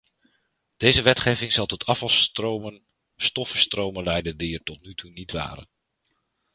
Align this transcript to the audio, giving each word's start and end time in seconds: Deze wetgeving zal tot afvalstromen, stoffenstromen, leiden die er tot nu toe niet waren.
Deze 0.77 1.01
wetgeving 1.01 1.53
zal 1.53 1.65
tot 1.65 1.85
afvalstromen, 1.85 2.83
stoffenstromen, 3.15 4.03
leiden 4.03 4.37
die 4.37 4.53
er 4.53 4.63
tot 4.63 4.81
nu 4.81 4.93
toe 4.95 5.11
niet 5.11 5.31
waren. 5.31 5.67